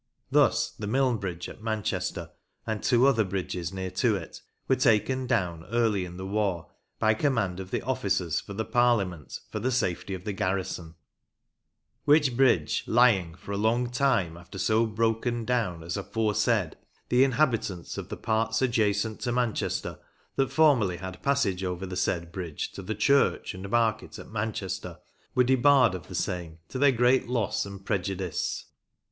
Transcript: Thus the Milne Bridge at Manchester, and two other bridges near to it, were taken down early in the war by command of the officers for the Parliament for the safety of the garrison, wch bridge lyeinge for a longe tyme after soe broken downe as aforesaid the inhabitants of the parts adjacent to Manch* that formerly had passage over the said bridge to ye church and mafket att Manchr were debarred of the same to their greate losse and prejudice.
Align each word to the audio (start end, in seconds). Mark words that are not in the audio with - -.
Thus 0.31 0.71
the 0.71 0.87
Milne 0.87 1.17
Bridge 1.17 1.47
at 1.47 1.61
Manchester, 1.61 2.31
and 2.65 2.81
two 2.81 3.05
other 3.05 3.23
bridges 3.23 3.71
near 3.71 3.91
to 3.91 4.15
it, 4.15 4.41
were 4.67 4.75
taken 4.75 5.27
down 5.27 5.63
early 5.65 6.05
in 6.05 6.17
the 6.17 6.25
war 6.25 6.71
by 6.97 7.13
command 7.13 7.59
of 7.59 7.69
the 7.69 7.83
officers 7.83 8.39
for 8.39 8.53
the 8.55 8.65
Parliament 8.65 9.39
for 9.51 9.59
the 9.59 9.71
safety 9.71 10.15
of 10.15 10.23
the 10.23 10.33
garrison, 10.33 10.95
wch 12.07 12.35
bridge 12.35 12.83
lyeinge 12.87 13.37
for 13.37 13.51
a 13.51 13.57
longe 13.57 13.91
tyme 13.91 14.37
after 14.37 14.57
soe 14.57 14.87
broken 14.87 15.45
downe 15.45 15.83
as 15.83 15.95
aforesaid 15.95 16.77
the 17.09 17.23
inhabitants 17.23 17.95
of 17.95 18.09
the 18.09 18.17
parts 18.17 18.59
adjacent 18.63 19.19
to 19.19 19.31
Manch* 19.31 19.81
that 20.35 20.51
formerly 20.51 20.97
had 20.97 21.21
passage 21.21 21.63
over 21.63 21.85
the 21.85 21.95
said 21.95 22.31
bridge 22.31 22.71
to 22.71 22.81
ye 22.81 22.95
church 22.95 23.53
and 23.53 23.67
mafket 23.67 24.17
att 24.17 24.31
Manchr 24.33 24.97
were 25.35 25.43
debarred 25.43 25.93
of 25.93 26.07
the 26.07 26.15
same 26.15 26.57
to 26.69 26.79
their 26.79 26.91
greate 26.91 27.27
losse 27.29 27.67
and 27.67 27.85
prejudice. 27.85 28.65